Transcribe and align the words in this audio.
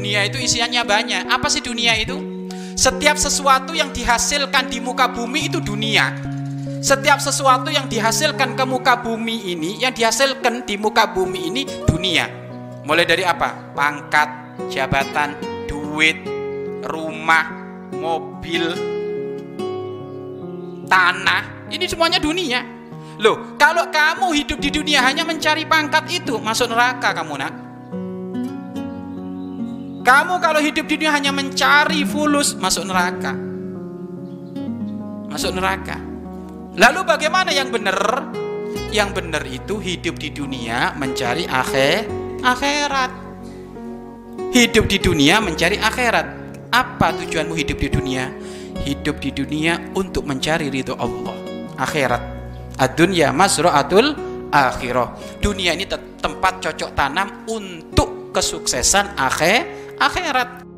Dunia 0.00 0.24
itu 0.24 0.40
isiannya 0.40 0.80
banyak. 0.80 1.22
Apa 1.28 1.52
sih 1.52 1.60
dunia 1.60 1.92
itu? 1.92 2.48
Setiap 2.72 3.20
sesuatu 3.20 3.76
yang 3.76 3.92
dihasilkan 3.92 4.72
di 4.72 4.80
muka 4.80 5.12
bumi 5.12 5.52
itu 5.52 5.60
dunia. 5.60 6.16
Setiap 6.80 7.20
sesuatu 7.20 7.68
yang 7.68 7.84
dihasilkan 7.84 8.56
ke 8.56 8.64
muka 8.64 8.96
bumi 9.04 9.52
ini, 9.52 9.76
yang 9.76 9.92
dihasilkan 9.92 10.64
di 10.64 10.80
muka 10.80 11.12
bumi 11.12 11.52
ini 11.52 11.68
dunia. 11.84 12.24
Mulai 12.88 13.04
dari 13.04 13.28
apa? 13.28 13.76
Pangkat, 13.76 14.56
jabatan, 14.72 15.36
duit, 15.68 16.16
rumah, 16.80 17.52
mobil, 17.92 18.72
tanah. 20.88 21.68
Ini 21.68 21.84
semuanya 21.84 22.16
dunia. 22.16 22.64
Loh, 23.20 23.52
kalau 23.60 23.92
kamu 23.92 24.32
hidup 24.32 24.64
di 24.64 24.72
dunia 24.72 25.04
hanya 25.04 25.28
mencari 25.28 25.68
pangkat 25.68 26.24
itu, 26.24 26.40
masuk 26.40 26.72
neraka 26.72 27.12
kamu 27.12 27.36
nak. 27.36 27.69
Kamu 30.10 30.42
kalau 30.42 30.58
hidup 30.58 30.90
di 30.90 30.98
dunia 30.98 31.14
hanya 31.14 31.30
mencari 31.30 32.02
fulus, 32.02 32.58
masuk 32.58 32.82
neraka. 32.82 33.30
Masuk 35.30 35.54
neraka. 35.54 36.02
Lalu 36.74 37.06
bagaimana 37.06 37.54
yang 37.54 37.70
benar? 37.70 38.26
Yang 38.90 39.10
benar 39.14 39.46
itu 39.46 39.78
hidup 39.78 40.18
di 40.18 40.34
dunia 40.34 40.98
mencari 40.98 41.46
akhir, 41.46 42.10
akhirat. 42.42 43.10
Hidup 44.50 44.90
di 44.90 44.98
dunia 44.98 45.38
mencari 45.38 45.78
akhirat. 45.78 46.26
Apa 46.74 47.14
tujuanmu 47.14 47.54
hidup 47.54 47.78
di 47.78 47.88
dunia? 47.94 48.34
Hidup 48.82 49.22
di 49.22 49.30
dunia 49.30 49.94
untuk 49.94 50.26
mencari 50.26 50.74
ridho 50.74 50.98
Allah. 50.98 51.38
Akhirat. 51.78 52.22
Ad-dunya 52.82 53.30
masra'atul 53.30 54.18
akhirah. 54.50 55.38
Dunia 55.38 55.70
ini 55.70 55.86
tempat 56.18 56.66
cocok 56.66 56.98
tanam 56.98 57.46
untuk 57.46 58.34
kesuksesan 58.34 59.14
akhir 59.14 59.79
akhirat. 60.00 60.69